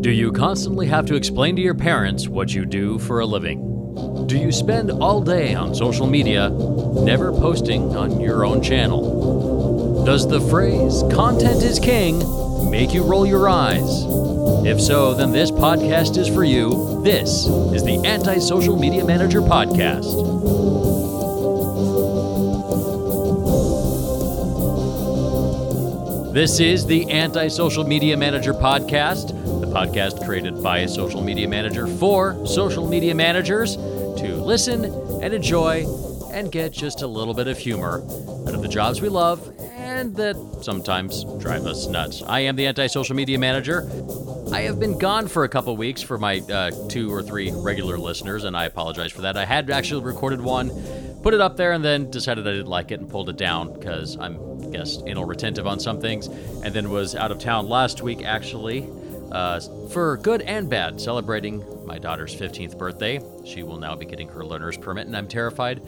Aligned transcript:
Do 0.00 0.10
you 0.10 0.32
constantly 0.32 0.86
have 0.86 1.04
to 1.06 1.14
explain 1.14 1.56
to 1.56 1.62
your 1.62 1.74
parents 1.74 2.26
what 2.26 2.54
you 2.54 2.64
do 2.64 2.98
for 3.00 3.20
a 3.20 3.26
living? 3.26 4.26
Do 4.26 4.38
you 4.38 4.50
spend 4.50 4.90
all 4.90 5.20
day 5.20 5.54
on 5.54 5.74
social 5.74 6.06
media, 6.06 6.48
never 6.48 7.30
posting 7.32 7.94
on 7.94 8.18
your 8.18 8.46
own 8.46 8.62
channel? 8.62 10.02
Does 10.06 10.26
the 10.26 10.40
phrase, 10.40 11.02
content 11.12 11.62
is 11.62 11.78
king, 11.78 12.18
make 12.70 12.94
you 12.94 13.02
roll 13.02 13.26
your 13.26 13.46
eyes? 13.50 14.04
If 14.64 14.80
so, 14.80 15.12
then 15.12 15.32
this 15.32 15.50
podcast 15.50 16.16
is 16.16 16.28
for 16.28 16.44
you. 16.44 17.02
This 17.04 17.46
is 17.74 17.84
the 17.84 18.00
Anti 18.02 18.38
Social 18.38 18.78
Media 18.78 19.04
Manager 19.04 19.42
Podcast. 19.42 20.40
This 26.32 26.58
is 26.58 26.86
the 26.86 27.10
Anti 27.10 27.48
Social 27.48 27.84
Media 27.84 28.16
Manager 28.16 28.54
Podcast, 28.54 29.39
podcast 29.70 30.24
created 30.26 30.60
by 30.62 30.78
a 30.78 30.88
social 30.88 31.22
media 31.22 31.46
manager 31.46 31.86
for 31.86 32.44
social 32.44 32.88
media 32.88 33.14
managers 33.14 33.76
to 33.76 34.34
listen 34.34 34.84
and 35.22 35.32
enjoy 35.32 35.86
and 36.32 36.50
get 36.50 36.72
just 36.72 37.02
a 37.02 37.06
little 37.06 37.34
bit 37.34 37.46
of 37.46 37.56
humor 37.56 38.02
out 38.48 38.54
of 38.54 38.62
the 38.62 38.68
jobs 38.68 39.00
we 39.00 39.08
love 39.08 39.40
and 39.76 40.16
that 40.16 40.36
sometimes 40.62 41.24
drive 41.38 41.66
us 41.66 41.86
nuts. 41.86 42.22
I 42.22 42.40
am 42.40 42.56
the 42.56 42.66
Anti 42.66 42.88
Social 42.88 43.14
Media 43.14 43.38
Manager. 43.38 43.88
I 44.52 44.62
have 44.62 44.80
been 44.80 44.98
gone 44.98 45.28
for 45.28 45.44
a 45.44 45.48
couple 45.48 45.76
weeks 45.76 46.02
for 46.02 46.18
my 46.18 46.40
uh, 46.40 46.72
two 46.88 47.12
or 47.12 47.22
three 47.22 47.52
regular 47.52 47.96
listeners, 47.96 48.44
and 48.44 48.56
I 48.56 48.64
apologize 48.64 49.12
for 49.12 49.22
that. 49.22 49.36
I 49.36 49.44
had 49.44 49.70
actually 49.70 50.04
recorded 50.04 50.40
one, 50.40 50.70
put 51.22 51.34
it 51.34 51.40
up 51.40 51.56
there, 51.56 51.72
and 51.72 51.84
then 51.84 52.10
decided 52.10 52.48
I 52.48 52.52
didn't 52.52 52.66
like 52.66 52.90
it 52.90 52.98
and 52.98 53.08
pulled 53.08 53.28
it 53.28 53.36
down 53.36 53.72
because 53.72 54.16
I'm 54.18 54.50
I 54.64 54.70
guess 54.70 54.98
anal 55.06 55.24
retentive 55.24 55.66
on 55.66 55.78
some 55.78 56.00
things, 56.00 56.26
and 56.26 56.74
then 56.74 56.90
was 56.90 57.14
out 57.14 57.30
of 57.30 57.38
town 57.38 57.68
last 57.68 58.02
week 58.02 58.24
actually 58.24 58.88
uh, 59.32 59.60
for 59.88 60.16
good 60.18 60.42
and 60.42 60.68
bad, 60.68 61.00
celebrating 61.00 61.64
my 61.86 61.98
daughter's 61.98 62.34
15th 62.34 62.76
birthday. 62.76 63.20
She 63.44 63.62
will 63.62 63.78
now 63.78 63.94
be 63.94 64.06
getting 64.06 64.28
her 64.28 64.44
learner's 64.44 64.76
permit, 64.76 65.06
and 65.06 65.16
I'm 65.16 65.28
terrified. 65.28 65.82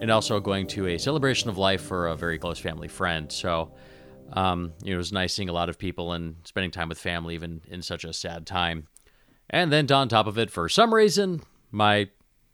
And 0.00 0.10
also 0.10 0.38
going 0.38 0.68
to 0.68 0.86
a 0.86 0.98
celebration 0.98 1.50
of 1.50 1.58
life 1.58 1.82
for 1.82 2.06
a 2.06 2.16
very 2.16 2.38
close 2.38 2.58
family 2.58 2.88
friend. 2.88 3.32
So, 3.32 3.72
um, 4.32 4.72
it 4.84 4.94
was 4.94 5.12
nice 5.12 5.34
seeing 5.34 5.48
a 5.48 5.52
lot 5.52 5.68
of 5.68 5.78
people 5.78 6.12
and 6.12 6.36
spending 6.44 6.70
time 6.70 6.88
with 6.88 6.98
family, 6.98 7.34
even 7.34 7.62
in 7.68 7.82
such 7.82 8.04
a 8.04 8.12
sad 8.12 8.46
time. 8.46 8.86
And 9.50 9.72
then 9.72 9.90
on 9.90 10.08
top 10.08 10.26
of 10.26 10.38
it, 10.38 10.50
for 10.50 10.68
some 10.68 10.94
reason, 10.94 11.42
my 11.70 12.10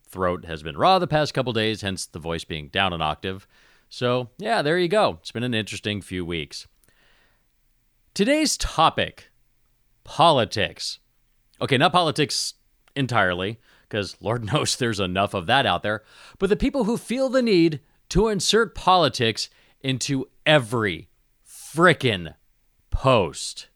throat 0.09 0.45
has 0.45 0.63
been 0.63 0.77
raw 0.77 0.99
the 0.99 1.07
past 1.07 1.35
couple 1.35 1.53
days, 1.53 1.83
hence 1.83 2.07
the 2.07 2.19
voice 2.19 2.45
being 2.45 2.69
down 2.69 2.93
an 2.93 3.03
octave. 3.03 3.47
So, 3.89 4.31
yeah, 4.39 4.63
there 4.63 4.79
you 4.79 4.89
go. 4.89 5.19
It's 5.21 5.33
been 5.33 5.43
an 5.43 5.55
interesting 5.55 6.01
few 6.01 6.25
weeks. 6.25 6.67
Today's 8.15 8.57
topic 8.57 9.31
politics. 10.05 10.99
Okay, 11.61 11.77
not 11.79 11.93
politics 11.93 12.55
entirely, 12.95 13.59
because 13.83 14.17
Lord 14.21 14.45
knows 14.53 14.77
there's 14.77 15.01
enough 15.01 15.35
of 15.35 15.47
that 15.47 15.67
out 15.67 15.83
there, 15.83 16.03
but 16.39 16.49
the 16.49 16.57
people 16.57 16.85
who 16.85 16.97
feel 16.97 17.29
the 17.29 17.43
need 17.43 17.81
to 18.11 18.29
insert 18.29 18.75
politics 18.75 19.49
into 19.81 20.29
every 20.47 21.09
frickin' 21.47 22.35
post. 22.91 23.69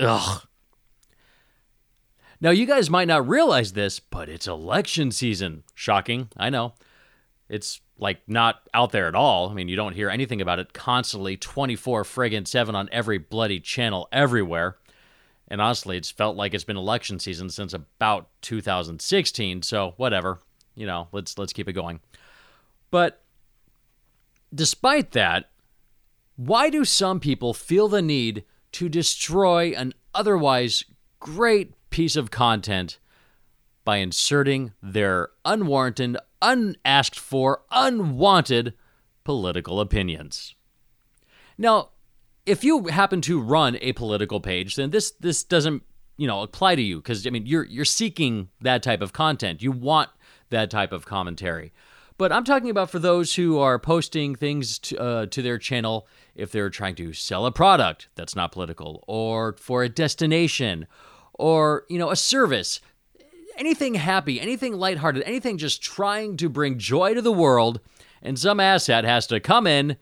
Ugh. 0.00 0.42
Now, 2.40 2.50
you 2.50 2.66
guys 2.66 2.90
might 2.90 3.08
not 3.08 3.26
realize 3.26 3.72
this, 3.72 3.98
but 3.98 4.28
it's 4.28 4.46
election 4.46 5.10
season. 5.10 5.64
Shocking, 5.74 6.28
I 6.36 6.50
know. 6.50 6.74
It's 7.48 7.80
like 7.98 8.18
not 8.26 8.56
out 8.74 8.92
there 8.92 9.08
at 9.08 9.14
all. 9.14 9.48
I 9.48 9.54
mean, 9.54 9.68
you 9.68 9.76
don't 9.76 9.94
hear 9.94 10.10
anything 10.10 10.42
about 10.42 10.58
it 10.58 10.74
constantly 10.74 11.36
24 11.36 12.04
friggin' 12.04 12.46
7 12.46 12.74
on 12.74 12.88
every 12.92 13.18
bloody 13.18 13.58
channel 13.58 14.06
everywhere. 14.12 14.76
And 15.48 15.60
honestly, 15.60 15.96
it's 15.96 16.10
felt 16.10 16.36
like 16.36 16.54
it's 16.54 16.64
been 16.64 16.76
election 16.76 17.18
season 17.18 17.50
since 17.50 17.72
about 17.72 18.28
2016, 18.42 19.62
so 19.62 19.94
whatever. 19.96 20.40
You 20.74 20.86
know, 20.86 21.08
let's 21.12 21.38
let's 21.38 21.52
keep 21.52 21.68
it 21.68 21.72
going. 21.72 22.00
But 22.90 23.22
despite 24.54 25.12
that, 25.12 25.50
why 26.36 26.70
do 26.70 26.84
some 26.84 27.20
people 27.20 27.54
feel 27.54 27.88
the 27.88 28.02
need 28.02 28.44
to 28.72 28.88
destroy 28.88 29.72
an 29.76 29.94
otherwise 30.14 30.84
great 31.20 31.72
piece 31.90 32.16
of 32.16 32.30
content 32.30 32.98
by 33.84 33.98
inserting 33.98 34.72
their 34.82 35.30
unwarranted, 35.44 36.16
unasked 36.42 37.18
for, 37.18 37.62
unwanted 37.70 38.74
political 39.24 39.80
opinions. 39.80 40.54
Now, 41.56 41.90
if 42.46 42.64
you 42.64 42.86
happen 42.86 43.20
to 43.22 43.40
run 43.40 43.76
a 43.80 43.92
political 43.92 44.40
page, 44.40 44.76
then 44.76 44.90
this 44.90 45.10
this 45.20 45.44
doesn't 45.44 45.82
you 46.16 46.26
know 46.26 46.42
apply 46.42 46.76
to 46.76 46.82
you 46.82 46.96
because 46.96 47.26
I 47.26 47.30
mean 47.30 47.46
you're 47.46 47.64
you're 47.64 47.84
seeking 47.84 48.48
that 48.60 48.82
type 48.82 49.02
of 49.02 49.12
content. 49.12 49.62
You 49.62 49.72
want 49.72 50.10
that 50.50 50.70
type 50.70 50.92
of 50.92 51.04
commentary. 51.04 51.72
But 52.18 52.32
I'm 52.32 52.44
talking 52.44 52.70
about 52.70 52.88
for 52.88 52.98
those 52.98 53.34
who 53.34 53.58
are 53.58 53.78
posting 53.78 54.34
things 54.34 54.78
to, 54.78 54.98
uh, 54.98 55.26
to 55.26 55.42
their 55.42 55.58
channel 55.58 56.08
if 56.34 56.50
they're 56.50 56.70
trying 56.70 56.94
to 56.94 57.12
sell 57.12 57.44
a 57.44 57.52
product 57.52 58.08
that's 58.14 58.34
not 58.34 58.52
political, 58.52 59.04
or 59.06 59.54
for 59.58 59.82
a 59.82 59.88
destination, 59.88 60.86
or 61.34 61.84
you 61.88 61.98
know 61.98 62.10
a 62.10 62.16
service 62.16 62.80
anything 63.58 63.94
happy, 63.94 64.40
anything 64.40 64.74
lighthearted, 64.74 65.22
anything 65.22 65.58
just 65.58 65.82
trying 65.82 66.36
to 66.36 66.48
bring 66.48 66.78
joy 66.78 67.14
to 67.14 67.22
the 67.22 67.32
world, 67.32 67.80
and 68.22 68.38
some 68.38 68.58
asshat 68.58 69.04
has 69.04 69.26
to 69.26 69.40
come 69.40 69.66
in 69.66 69.96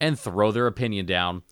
and 0.00 0.18
throw 0.18 0.50
their 0.50 0.66
opinion 0.66 1.06
down. 1.06 1.42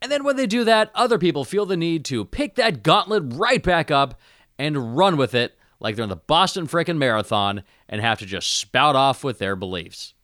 And 0.00 0.12
then 0.12 0.24
when 0.24 0.36
they 0.36 0.46
do 0.46 0.64
that, 0.64 0.90
other 0.94 1.18
people 1.18 1.44
feel 1.44 1.66
the 1.66 1.76
need 1.76 2.04
to 2.06 2.24
pick 2.24 2.54
that 2.54 2.82
gauntlet 2.82 3.24
right 3.34 3.62
back 3.62 3.90
up 3.90 4.20
and 4.58 4.96
run 4.96 5.16
with 5.16 5.34
it 5.34 5.56
like 5.80 5.96
they're 5.96 6.04
in 6.04 6.08
the 6.08 6.16
Boston 6.16 6.66
frickin' 6.66 6.98
Marathon 6.98 7.62
and 7.88 8.00
have 8.00 8.18
to 8.18 8.26
just 8.26 8.56
spout 8.56 8.96
off 8.96 9.22
with 9.22 9.38
their 9.38 9.56
beliefs. 9.56 10.14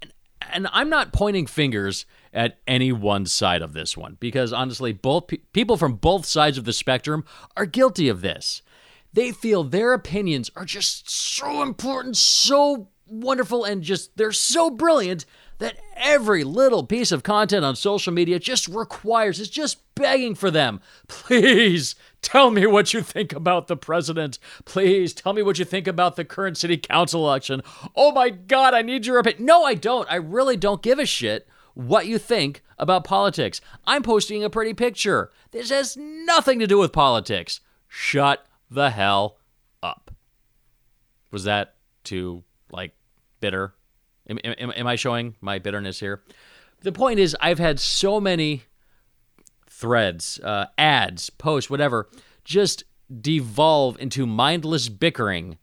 And, 0.00 0.12
and 0.52 0.68
I'm 0.72 0.88
not 0.88 1.12
pointing 1.12 1.46
fingers 1.46 2.06
at 2.32 2.58
any 2.66 2.92
one 2.92 3.26
side 3.26 3.62
of 3.62 3.72
this 3.72 3.96
one 3.96 4.16
because 4.20 4.52
honestly, 4.52 4.92
both 4.92 5.28
pe- 5.28 5.38
people 5.52 5.76
from 5.76 5.94
both 5.94 6.26
sides 6.26 6.58
of 6.58 6.64
the 6.64 6.72
spectrum 6.72 7.24
are 7.56 7.66
guilty 7.66 8.08
of 8.08 8.20
this. 8.20 8.62
They 9.12 9.30
feel 9.30 9.62
their 9.62 9.92
opinions 9.92 10.50
are 10.56 10.64
just 10.64 11.08
so 11.08 11.62
important, 11.62 12.16
so 12.16 12.88
wonderful, 13.06 13.64
and 13.64 13.82
just 13.82 14.16
they're 14.16 14.32
so 14.32 14.70
brilliant 14.70 15.24
that 15.64 15.78
every 15.96 16.44
little 16.44 16.84
piece 16.84 17.10
of 17.10 17.22
content 17.22 17.64
on 17.64 17.74
social 17.74 18.12
media 18.12 18.38
just 18.38 18.68
requires, 18.68 19.40
it's 19.40 19.48
just 19.48 19.78
begging 19.94 20.34
for 20.34 20.50
them. 20.50 20.78
Please 21.08 21.94
tell 22.20 22.50
me 22.50 22.66
what 22.66 22.92
you 22.92 23.00
think 23.00 23.32
about 23.32 23.66
the 23.66 23.76
president. 23.76 24.38
Please 24.66 25.14
tell 25.14 25.32
me 25.32 25.40
what 25.40 25.58
you 25.58 25.64
think 25.64 25.86
about 25.86 26.16
the 26.16 26.24
current 26.24 26.58
city 26.58 26.76
council 26.76 27.26
election. 27.26 27.62
Oh 27.96 28.12
my 28.12 28.28
God, 28.28 28.74
I 28.74 28.82
need 28.82 29.06
your 29.06 29.18
opinion. 29.18 29.46
No, 29.46 29.64
I 29.64 29.72
don't. 29.74 30.10
I 30.10 30.16
really 30.16 30.58
don't 30.58 30.82
give 30.82 30.98
a 30.98 31.06
shit 31.06 31.48
what 31.72 32.06
you 32.06 32.18
think 32.18 32.62
about 32.78 33.04
politics. 33.04 33.62
I'm 33.86 34.02
posting 34.02 34.44
a 34.44 34.50
pretty 34.50 34.74
picture. 34.74 35.30
This 35.50 35.70
has 35.70 35.96
nothing 35.96 36.58
to 36.58 36.66
do 36.66 36.78
with 36.78 36.92
politics. 36.92 37.60
Shut 37.88 38.46
the 38.70 38.90
hell 38.90 39.38
up. 39.82 40.10
Was 41.30 41.44
that 41.44 41.74
too, 42.02 42.44
like, 42.70 42.92
bitter? 43.40 43.74
Am, 44.28 44.38
am, 44.44 44.72
am, 44.74 44.86
I 44.86 44.96
showing 44.96 45.34
my 45.40 45.58
bitterness 45.58 46.00
here? 46.00 46.22
The 46.80 46.92
point 46.92 47.18
is, 47.18 47.36
I've 47.40 47.58
had 47.58 47.78
so 47.78 48.20
many 48.20 48.62
threads, 49.68 50.40
uh, 50.40 50.66
ads, 50.78 51.30
posts, 51.30 51.68
whatever, 51.68 52.08
just 52.44 52.84
devolve 53.20 53.98
into 54.00 54.26
mindless 54.26 54.88
bickering 54.88 55.58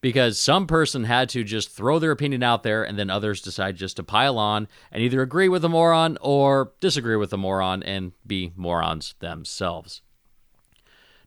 because 0.00 0.38
some 0.38 0.66
person 0.66 1.04
had 1.04 1.28
to 1.30 1.42
just 1.42 1.70
throw 1.70 1.98
their 1.98 2.12
opinion 2.12 2.42
out 2.42 2.62
there 2.62 2.84
and 2.84 2.98
then 2.98 3.10
others 3.10 3.42
decide 3.42 3.76
just 3.76 3.96
to 3.96 4.04
pile 4.04 4.38
on 4.38 4.68
and 4.92 5.02
either 5.02 5.22
agree 5.22 5.48
with 5.48 5.62
the 5.62 5.68
moron 5.68 6.16
or 6.20 6.72
disagree 6.80 7.16
with 7.16 7.30
the 7.30 7.38
moron 7.38 7.82
and 7.82 8.12
be 8.26 8.52
morons 8.54 9.14
themselves. 9.18 10.02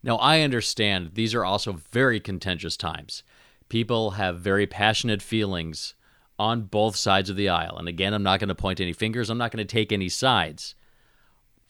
Now, 0.02 0.16
I 0.16 0.40
understand 0.40 1.10
these 1.14 1.34
are 1.34 1.44
also 1.44 1.74
very 1.92 2.18
contentious 2.18 2.76
times. 2.76 3.22
People 3.68 4.12
have 4.12 4.40
very 4.40 4.66
passionate 4.66 5.22
feelings 5.22 5.94
on 6.42 6.62
both 6.62 6.96
sides 6.96 7.30
of 7.30 7.36
the 7.36 7.48
aisle. 7.48 7.76
And 7.78 7.86
again, 7.86 8.12
I'm 8.12 8.24
not 8.24 8.40
going 8.40 8.48
to 8.48 8.54
point 8.54 8.80
any 8.80 8.92
fingers, 8.92 9.30
I'm 9.30 9.38
not 9.38 9.52
going 9.52 9.64
to 9.64 9.72
take 9.72 9.92
any 9.92 10.08
sides. 10.08 10.74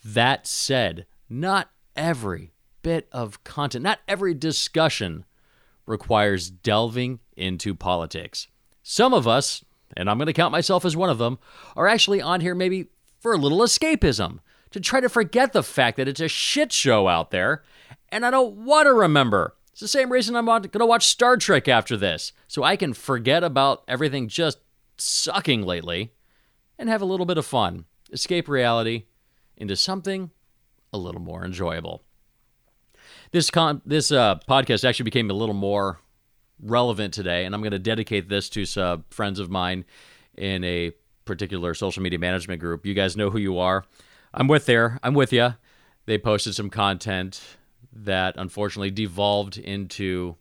That 0.03 0.47
said, 0.47 1.07
not 1.29 1.71
every 1.95 2.53
bit 2.83 3.07
of 3.13 3.45
content, 3.45 3.83
not 3.83 4.01
every 4.09 4.33
discussion 4.33 5.27
requires 5.85 6.51
delving 6.51 7.21
into 7.37 7.75
politics. 7.75 8.49
Some 8.83 9.13
of 9.13 9.29
us, 9.29 9.63
and 9.97 10.09
I'm 10.09 10.17
going 10.17 10.27
to 10.27 10.33
count 10.33 10.53
myself 10.53 10.85
as 10.87 10.97
one 10.97 11.11
of 11.11 11.19
them, 11.19 11.39
are 11.77 11.87
actually 11.87 12.23
on 12.23 12.41
here 12.41 12.55
maybe 12.55 12.87
for 13.21 13.35
a 13.35 13.39
little 13.39 13.61
escapism, 13.61 14.39
to 14.71 14.81
try 14.81 15.01
to 15.01 15.09
forget 15.11 15.53
the 15.53 15.63
fact 15.63 15.99
that 15.99 16.09
it's 16.09 16.21
a 16.21 16.29
shit 16.29 16.73
show 16.73 17.07
out 17.07 17.31
there 17.31 17.63
and 18.09 18.25
I 18.25 18.31
don't 18.31 18.65
want 18.65 18.87
to 18.87 18.93
remember. 18.95 19.55
It's 19.73 19.81
the 19.81 19.89
same 19.89 20.13
reason 20.13 20.37
I'm 20.37 20.45
going 20.45 20.63
to 20.69 20.87
watch 20.87 21.09
Star 21.09 21.39
Trek 21.39 21.67
after 21.67 21.97
this, 21.97 22.33
so 22.47 22.63
I 22.63 22.77
can 22.77 22.93
forget 22.93 23.43
about 23.43 23.83
everything 23.89 24.29
just 24.29 24.59
sucking 25.03 25.63
lately 25.63 26.13
and 26.79 26.89
have 26.89 27.03
a 27.03 27.07
little 27.07 27.27
bit 27.27 27.39
of 27.39 27.47
fun, 27.47 27.85
escape 28.13 28.49
reality 28.49 29.05
into 29.57 29.77
something 29.77 30.31
a 30.93 30.99
little 30.99 31.21
more 31.21 31.45
enjoyable. 31.45 32.03
This 33.31 33.51
con 33.51 33.81
this 33.87 34.13
uh, 34.13 34.39
podcast 34.49 34.87
actually 34.87 35.05
became 35.05 35.31
a 35.31 35.35
little 35.35 35.55
more 35.55 36.01
relevant 36.61 37.15
today, 37.15 37.45
and 37.45 37.55
I'm 37.55 37.63
going 37.63 37.73
to 37.73 37.79
dedicate 37.79 38.29
this 38.29 38.49
to 38.51 38.65
some 38.65 39.05
friends 39.11 39.39
of 39.39 39.51
mine 39.51 39.85
in 40.37 40.65
a 40.65 40.93
particular 41.25 41.75
social 41.75 42.03
media 42.03 42.19
management 42.19 42.61
group. 42.61 42.85
You 42.85 42.95
guys 42.95 43.17
know 43.17 43.31
who 43.31 43.39
you 43.39 43.59
are. 43.59 43.85
I'm 44.35 44.49
with 44.49 44.67
there. 44.67 44.99
I'm 45.03 45.15
with 45.15 45.33
you. 45.33 45.55
They 46.07 46.19
posted 46.19 46.55
some 46.55 46.71
content 46.71 47.41
that 47.93 48.35
unfortunately 48.37 48.91
devolved 48.91 49.59
into 49.59 50.37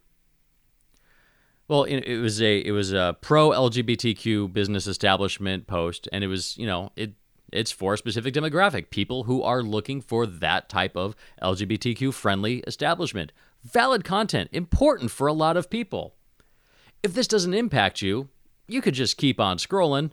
well, 1.71 1.85
it, 1.85 2.17
was 2.17 2.41
a 2.41 2.57
it 2.59 2.71
was 2.71 2.91
a 2.91 3.15
pro 3.21 3.51
LGBTQ 3.51 4.51
business 4.51 4.87
establishment 4.87 5.67
post, 5.67 6.09
and 6.11 6.21
it 6.21 6.27
was 6.27 6.57
you 6.57 6.67
know 6.67 6.91
it 6.97 7.13
it's 7.53 7.71
for 7.71 7.93
a 7.93 7.97
specific 7.97 8.33
demographic, 8.33 8.89
people 8.89 9.23
who 9.23 9.41
are 9.41 9.63
looking 9.63 10.01
for 10.01 10.25
that 10.25 10.67
type 10.67 10.97
of 10.97 11.15
LGBTQ 11.41 12.13
friendly 12.13 12.57
establishment. 12.67 13.31
Valid 13.63 14.03
content, 14.03 14.49
important 14.51 15.11
for 15.11 15.27
a 15.27 15.33
lot 15.33 15.55
of 15.55 15.69
people. 15.69 16.15
If 17.03 17.13
this 17.13 17.25
doesn't 17.27 17.53
impact 17.53 18.01
you, 18.01 18.27
you 18.67 18.81
could 18.81 18.93
just 18.93 19.15
keep 19.15 19.39
on 19.39 19.55
scrolling. 19.55 20.11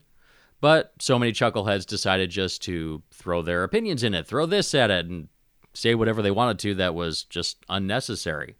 But 0.60 0.92
so 1.00 1.18
many 1.18 1.32
chuckleheads 1.32 1.86
decided 1.86 2.30
just 2.30 2.62
to 2.62 3.02
throw 3.10 3.42
their 3.42 3.64
opinions 3.64 4.04
in 4.04 4.14
it, 4.14 4.28
throw 4.28 4.46
this 4.46 4.76
at 4.76 4.92
it, 4.92 5.06
and 5.06 5.26
say 5.74 5.96
whatever 5.96 6.22
they 6.22 6.30
wanted 6.30 6.60
to 6.60 6.76
that 6.76 6.94
was 6.94 7.24
just 7.24 7.64
unnecessary. 7.68 8.54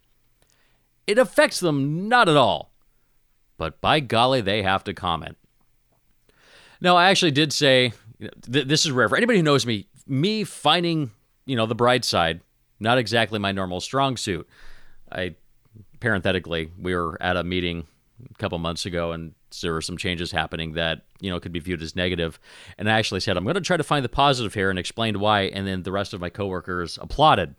It 1.07 1.17
affects 1.17 1.61
them 1.61 2.09
not 2.09 2.27
at 2.27 2.35
all. 2.35 2.73
But 3.59 3.81
by 3.81 3.99
golly, 3.99 4.41
they 4.41 4.63
have 4.63 4.85
to 4.85 4.93
comment. 4.93 5.37
Now, 6.81 6.95
I 6.95 7.09
actually 7.09 7.31
did 7.31 7.51
say 7.53 7.91
th- 8.19 8.67
this 8.67 8.85
is 8.85 8.91
rare 8.91 9.09
for 9.09 9.17
anybody 9.17 9.37
who 9.37 9.43
knows 9.43 9.65
me. 9.65 9.87
Me 10.07 10.45
finding, 10.45 11.11
you 11.45 11.57
know, 11.57 11.65
the 11.65 11.75
bright 11.75 12.05
side, 12.05 12.39
not 12.79 12.97
exactly 12.97 13.37
my 13.37 13.51
normal 13.51 13.81
strong 13.81 14.17
suit. 14.17 14.47
I 15.11 15.35
parenthetically, 15.99 16.71
we 16.79 16.95
were 16.95 17.21
at 17.21 17.35
a 17.35 17.43
meeting 17.43 17.85
a 18.31 18.33
couple 18.35 18.57
months 18.59 18.85
ago, 18.85 19.11
and 19.11 19.35
there 19.61 19.73
were 19.73 19.81
some 19.81 19.97
changes 19.97 20.31
happening 20.31 20.73
that 20.73 21.01
you 21.19 21.29
know 21.29 21.39
could 21.39 21.51
be 21.51 21.59
viewed 21.59 21.81
as 21.81 21.97
negative. 21.97 22.39
And 22.77 22.89
I 22.89 22.97
actually 22.97 23.19
said, 23.19 23.35
I'm 23.35 23.43
going 23.43 23.55
to 23.55 23.61
try 23.61 23.75
to 23.75 23.83
find 23.83 24.05
the 24.05 24.09
positive 24.09 24.53
here 24.53 24.69
and 24.69 24.79
explained 24.79 25.17
why. 25.17 25.41
And 25.41 25.67
then 25.67 25.83
the 25.83 25.91
rest 25.91 26.13
of 26.13 26.21
my 26.21 26.29
coworkers 26.29 26.97
applauded. 27.01 27.55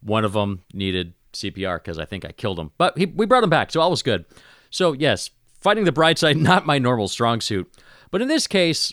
One 0.00 0.24
of 0.24 0.32
them 0.32 0.62
needed 0.72 1.12
CPR 1.32 1.78
because 1.78 1.98
I 1.98 2.04
think 2.04 2.24
I 2.24 2.30
killed 2.30 2.58
him, 2.58 2.70
but 2.78 2.96
he, 2.96 3.06
we 3.06 3.26
brought 3.26 3.44
him 3.44 3.50
back, 3.50 3.72
so 3.72 3.80
all 3.80 3.90
was 3.90 4.02
good. 4.02 4.24
So 4.70 4.92
yes, 4.92 5.30
fighting 5.60 5.84
the 5.84 5.92
bright 5.92 6.18
side, 6.18 6.36
not 6.38 6.66
my 6.66 6.78
normal 6.78 7.08
strong 7.08 7.40
suit. 7.40 7.72
But 8.10 8.22
in 8.22 8.28
this 8.28 8.46
case, 8.46 8.92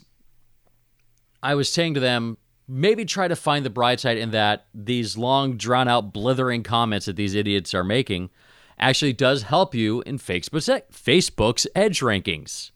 I 1.42 1.56
was 1.56 1.72
saying 1.72 1.96
to 1.96 2.00
them, 2.00 2.38
maybe 2.68 3.06
try 3.06 3.28
to 3.28 3.36
find 3.36 3.66
the 3.66 3.70
bright 3.70 4.00
side 4.00 4.18
in 4.18 4.32
that 4.32 4.68
these 4.74 5.18
long, 5.18 5.58
drawn 5.58 5.88
out, 5.88 6.14
blithering 6.14 6.64
comments 6.64 7.06
that 7.06 7.16
these 7.16 7.36
idiots 7.36 7.74
are 7.74 7.84
making 7.84 8.30
actually 8.78 9.14
does 9.14 9.44
help 9.44 9.74
you 9.74 10.02
in 10.06 10.20
Facebook's 10.20 11.68
edge 11.76 12.00
rankings. 12.02 12.72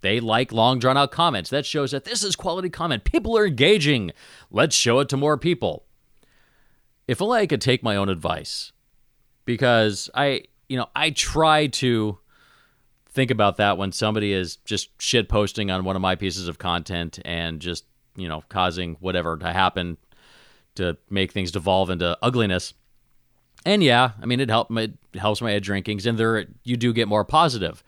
They 0.00 0.20
like 0.20 0.52
long, 0.52 0.78
drawn 0.78 0.96
out 0.96 1.10
comments. 1.10 1.50
That 1.50 1.66
shows 1.66 1.90
that 1.90 2.04
this 2.04 2.22
is 2.22 2.36
quality 2.36 2.70
comment. 2.70 3.04
People 3.04 3.36
are 3.36 3.46
engaging. 3.46 4.12
Let's 4.50 4.74
show 4.74 5.00
it 5.00 5.08
to 5.10 5.16
more 5.16 5.36
people. 5.36 5.84
If 7.08 7.22
only 7.22 7.40
I 7.40 7.46
could 7.46 7.60
take 7.60 7.82
my 7.82 7.96
own 7.96 8.08
advice, 8.08 8.72
because 9.44 10.10
I, 10.14 10.44
you 10.68 10.76
know, 10.76 10.86
I 10.94 11.10
try 11.10 11.68
to 11.68 12.18
think 13.16 13.30
about 13.30 13.56
that 13.56 13.78
when 13.78 13.90
somebody 13.90 14.32
is 14.32 14.56
just 14.56 14.90
shit 15.00 15.28
posting 15.28 15.70
on 15.70 15.84
one 15.84 15.96
of 15.96 16.02
my 16.02 16.14
pieces 16.14 16.46
of 16.46 16.58
content 16.58 17.18
and 17.24 17.60
just, 17.60 17.84
you 18.14 18.28
know, 18.28 18.44
causing 18.50 18.94
whatever 19.00 19.38
to 19.38 19.52
happen 19.52 19.96
to 20.76 20.96
make 21.08 21.32
things 21.32 21.50
devolve 21.50 21.88
into 21.88 22.16
ugliness. 22.22 22.74
And 23.64 23.82
yeah, 23.82 24.12
I 24.22 24.26
mean, 24.26 24.38
it, 24.38 24.50
help, 24.50 24.70
it 24.76 24.92
helps 25.14 25.40
my 25.40 25.52
edge 25.52 25.66
rankings, 25.68 26.06
and 26.06 26.16
there 26.18 26.44
you 26.62 26.76
do 26.76 26.92
get 26.92 27.08
more 27.08 27.24
positive. 27.24 27.82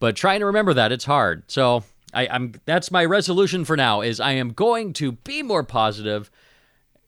But 0.00 0.16
trying 0.16 0.40
to 0.40 0.46
remember 0.46 0.74
that 0.74 0.92
it's 0.92 1.04
hard. 1.04 1.44
So 1.46 1.84
I, 2.12 2.26
I'm 2.26 2.54
that's 2.66 2.90
my 2.90 3.04
resolution 3.04 3.64
for 3.64 3.76
now 3.76 4.00
is 4.00 4.20
I 4.20 4.32
am 4.32 4.52
going 4.52 4.92
to 4.94 5.12
be 5.12 5.42
more 5.42 5.62
positive 5.62 6.30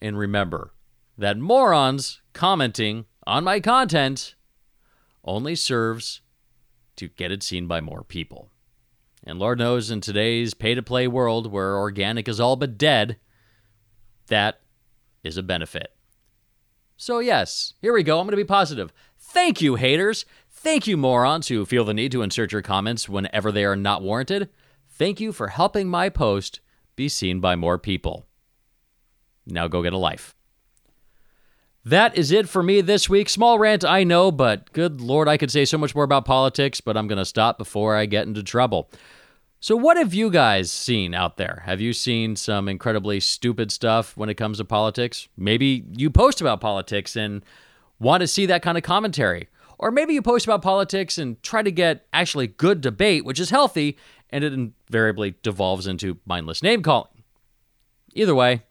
and 0.00 0.16
remember 0.16 0.72
that 1.18 1.36
morons 1.36 2.20
commenting 2.32 3.06
on 3.26 3.42
my 3.42 3.58
content 3.60 4.36
only 5.24 5.56
serves 5.56 6.20
to 6.96 7.08
get 7.08 7.32
it 7.32 7.42
seen 7.42 7.66
by 7.66 7.80
more 7.80 8.02
people. 8.02 8.50
And 9.24 9.38
Lord 9.38 9.58
knows 9.58 9.90
in 9.90 10.00
today's 10.00 10.54
pay 10.54 10.74
to 10.74 10.82
play 10.82 11.08
world 11.08 11.50
where 11.50 11.76
organic 11.76 12.28
is 12.28 12.38
all 12.38 12.56
but 12.56 12.78
dead, 12.78 13.16
that 14.28 14.60
is 15.24 15.36
a 15.36 15.42
benefit. 15.42 15.92
So, 16.96 17.18
yes, 17.18 17.74
here 17.82 17.92
we 17.92 18.02
go. 18.02 18.18
I'm 18.18 18.26
going 18.26 18.32
to 18.32 18.36
be 18.36 18.44
positive. 18.44 18.92
Thank 19.18 19.60
you, 19.60 19.74
haters. 19.74 20.24
Thank 20.50 20.86
you, 20.86 20.96
morons 20.96 21.48
who 21.48 21.66
feel 21.66 21.84
the 21.84 21.92
need 21.92 22.12
to 22.12 22.22
insert 22.22 22.52
your 22.52 22.62
comments 22.62 23.08
whenever 23.08 23.50
they 23.50 23.64
are 23.64 23.76
not 23.76 24.02
warranted. 24.02 24.48
Thank 24.88 25.20
you 25.20 25.32
for 25.32 25.48
helping 25.48 25.88
my 25.88 26.08
post 26.08 26.60
be 26.94 27.08
seen 27.08 27.40
by 27.40 27.56
more 27.56 27.78
people. 27.78 28.26
Now 29.44 29.68
go 29.68 29.82
get 29.82 29.92
a 29.92 29.98
life. 29.98 30.35
That 31.86 32.18
is 32.18 32.32
it 32.32 32.48
for 32.48 32.64
me 32.64 32.80
this 32.80 33.08
week. 33.08 33.28
Small 33.28 33.60
rant, 33.60 33.84
I 33.84 34.02
know, 34.02 34.32
but 34.32 34.72
good 34.72 35.00
Lord, 35.00 35.28
I 35.28 35.36
could 35.36 35.52
say 35.52 35.64
so 35.64 35.78
much 35.78 35.94
more 35.94 36.02
about 36.02 36.24
politics, 36.24 36.80
but 36.80 36.96
I'm 36.96 37.06
going 37.06 37.20
to 37.20 37.24
stop 37.24 37.58
before 37.58 37.94
I 37.94 38.06
get 38.06 38.26
into 38.26 38.42
trouble. 38.42 38.90
So, 39.60 39.76
what 39.76 39.96
have 39.96 40.12
you 40.12 40.28
guys 40.28 40.72
seen 40.72 41.14
out 41.14 41.36
there? 41.36 41.62
Have 41.64 41.80
you 41.80 41.92
seen 41.92 42.34
some 42.34 42.68
incredibly 42.68 43.20
stupid 43.20 43.70
stuff 43.70 44.16
when 44.16 44.28
it 44.28 44.34
comes 44.34 44.58
to 44.58 44.64
politics? 44.64 45.28
Maybe 45.36 45.84
you 45.96 46.10
post 46.10 46.40
about 46.40 46.60
politics 46.60 47.14
and 47.14 47.44
want 48.00 48.22
to 48.22 48.26
see 48.26 48.46
that 48.46 48.62
kind 48.62 48.76
of 48.76 48.82
commentary. 48.82 49.48
Or 49.78 49.92
maybe 49.92 50.12
you 50.12 50.22
post 50.22 50.44
about 50.44 50.62
politics 50.62 51.18
and 51.18 51.40
try 51.40 51.62
to 51.62 51.70
get 51.70 52.08
actually 52.12 52.48
good 52.48 52.80
debate, 52.80 53.24
which 53.24 53.38
is 53.38 53.50
healthy, 53.50 53.96
and 54.30 54.42
it 54.42 54.52
invariably 54.52 55.36
devolves 55.44 55.86
into 55.86 56.18
mindless 56.26 56.64
name 56.64 56.82
calling. 56.82 57.22
Either 58.12 58.34
way, 58.34 58.64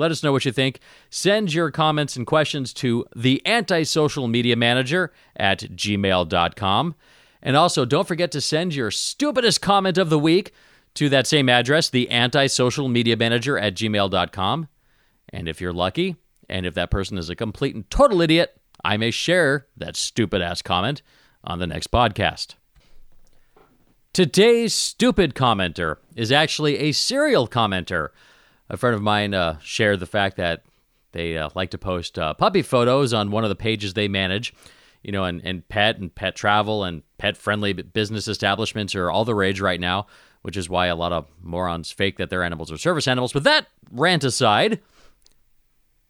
let 0.00 0.10
us 0.10 0.22
know 0.22 0.32
what 0.32 0.44
you 0.44 0.52
think. 0.52 0.80
Send 1.10 1.54
your 1.54 1.70
comments 1.70 2.16
and 2.16 2.26
questions 2.26 2.72
to 2.74 3.06
the 3.14 3.40
anti-social 3.46 4.26
media 4.26 4.56
manager 4.56 5.12
at 5.36 5.60
gmail.com. 5.60 6.94
And 7.42 7.56
also, 7.56 7.84
don't 7.84 8.08
forget 8.08 8.32
to 8.32 8.40
send 8.40 8.74
your 8.74 8.90
stupidest 8.90 9.62
comment 9.62 9.98
of 9.98 10.10
the 10.10 10.18
week 10.18 10.52
to 10.94 11.08
that 11.10 11.26
same 11.26 11.48
address, 11.48 11.88
the 11.88 12.10
anti-social 12.10 12.88
media 12.88 13.16
manager 13.16 13.58
at 13.58 13.74
gmail.com. 13.74 14.68
And 15.28 15.48
if 15.48 15.60
you're 15.60 15.72
lucky, 15.72 16.16
and 16.48 16.66
if 16.66 16.74
that 16.74 16.90
person 16.90 17.16
is 17.16 17.30
a 17.30 17.36
complete 17.36 17.74
and 17.74 17.88
total 17.90 18.20
idiot, 18.20 18.58
I 18.84 18.96
may 18.96 19.10
share 19.10 19.66
that 19.76 19.96
stupid 19.96 20.42
ass 20.42 20.62
comment 20.62 21.02
on 21.44 21.58
the 21.58 21.66
next 21.66 21.90
podcast. 21.90 22.54
Today's 24.12 24.74
stupid 24.74 25.34
commenter 25.34 25.96
is 26.16 26.32
actually 26.32 26.78
a 26.78 26.92
serial 26.92 27.46
commenter 27.46 28.08
a 28.70 28.76
friend 28.76 28.94
of 28.94 29.02
mine 29.02 29.34
uh, 29.34 29.58
shared 29.60 30.00
the 30.00 30.06
fact 30.06 30.36
that 30.36 30.62
they 31.12 31.36
uh, 31.36 31.50
like 31.54 31.70
to 31.70 31.78
post 31.78 32.18
uh, 32.18 32.34
puppy 32.34 32.62
photos 32.62 33.12
on 33.12 33.30
one 33.30 33.44
of 33.44 33.50
the 33.50 33.56
pages 33.56 33.94
they 33.94 34.08
manage. 34.08 34.54
You 35.02 35.12
know, 35.12 35.24
and, 35.24 35.40
and 35.44 35.66
pet 35.66 35.98
and 35.98 36.14
pet 36.14 36.36
travel 36.36 36.84
and 36.84 37.02
pet 37.16 37.36
friendly 37.36 37.72
business 37.72 38.28
establishments 38.28 38.94
are 38.94 39.10
all 39.10 39.24
the 39.24 39.34
rage 39.34 39.58
right 39.58 39.80
now, 39.80 40.06
which 40.42 40.58
is 40.58 40.68
why 40.68 40.86
a 40.88 40.94
lot 40.94 41.10
of 41.12 41.26
morons 41.42 41.90
fake 41.90 42.18
that 42.18 42.28
their 42.28 42.42
animals 42.42 42.70
are 42.70 42.76
service 42.76 43.08
animals. 43.08 43.32
But 43.32 43.44
that 43.44 43.66
rant 43.90 44.24
aside, 44.24 44.80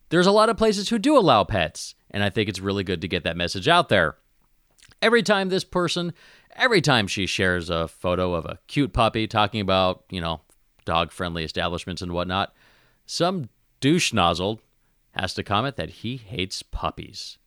there's 0.08 0.26
a 0.26 0.32
lot 0.32 0.48
of 0.48 0.56
places 0.56 0.88
who 0.88 0.98
do 0.98 1.16
allow 1.16 1.44
pets. 1.44 1.94
And 2.10 2.24
I 2.24 2.30
think 2.30 2.48
it's 2.48 2.58
really 2.58 2.82
good 2.82 3.00
to 3.02 3.08
get 3.08 3.22
that 3.22 3.36
message 3.36 3.68
out 3.68 3.90
there. 3.90 4.16
Every 5.00 5.22
time 5.22 5.50
this 5.50 5.64
person, 5.64 6.12
every 6.56 6.80
time 6.80 7.06
she 7.06 7.26
shares 7.26 7.70
a 7.70 7.86
photo 7.86 8.34
of 8.34 8.44
a 8.44 8.58
cute 8.66 8.92
puppy 8.92 9.28
talking 9.28 9.60
about, 9.60 10.02
you 10.10 10.20
know, 10.20 10.40
dog 10.84 11.12
friendly 11.12 11.44
establishments 11.44 12.02
and 12.02 12.12
whatnot, 12.12 12.54
some 13.06 13.48
douche 13.80 14.12
nozzle 14.12 14.60
has 15.12 15.34
to 15.34 15.42
comment 15.42 15.76
that 15.76 15.90
he 15.90 16.16
hates 16.16 16.62
puppies. 16.62 17.38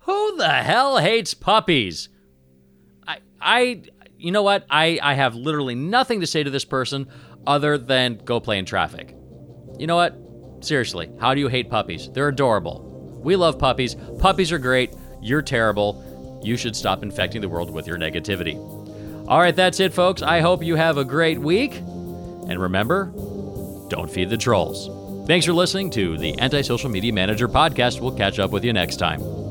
Who 0.00 0.36
the 0.36 0.48
hell 0.48 0.98
hates 0.98 1.34
puppies? 1.34 2.08
I, 3.06 3.18
I, 3.40 3.82
you 4.18 4.32
know 4.32 4.42
what? 4.42 4.66
I, 4.68 4.98
I 5.02 5.14
have 5.14 5.34
literally 5.34 5.76
nothing 5.76 6.20
to 6.20 6.26
say 6.26 6.42
to 6.42 6.50
this 6.50 6.64
person 6.64 7.08
other 7.46 7.78
than 7.78 8.16
go 8.24 8.40
play 8.40 8.58
in 8.58 8.64
traffic. 8.64 9.14
You 9.78 9.86
know 9.86 9.96
what? 9.96 10.16
Seriously, 10.60 11.10
how 11.20 11.34
do 11.34 11.40
you 11.40 11.48
hate 11.48 11.70
puppies? 11.70 12.10
They're 12.12 12.28
adorable. 12.28 13.20
We 13.22 13.36
love 13.36 13.58
puppies. 13.58 13.96
Puppies 14.18 14.50
are 14.50 14.58
great. 14.58 14.94
You're 15.20 15.42
terrible. 15.42 16.40
You 16.42 16.56
should 16.56 16.74
stop 16.74 17.02
infecting 17.02 17.40
the 17.40 17.48
world 17.48 17.70
with 17.70 17.86
your 17.86 17.98
negativity. 17.98 18.56
All 19.28 19.38
right, 19.38 19.54
that's 19.54 19.78
it, 19.78 19.94
folks. 19.94 20.22
I 20.22 20.40
hope 20.40 20.64
you 20.64 20.74
have 20.74 20.98
a 20.98 21.04
great 21.04 21.38
week. 21.38 21.80
And 22.48 22.60
remember, 22.60 23.06
don't 23.88 24.10
feed 24.10 24.30
the 24.30 24.36
trolls. 24.36 24.88
Thanks 25.26 25.46
for 25.46 25.52
listening 25.52 25.90
to 25.90 26.18
the 26.18 26.38
Anti 26.38 26.62
Social 26.62 26.90
Media 26.90 27.12
Manager 27.12 27.48
podcast. 27.48 28.00
We'll 28.00 28.16
catch 28.16 28.38
up 28.38 28.50
with 28.50 28.64
you 28.64 28.72
next 28.72 28.96
time. 28.96 29.41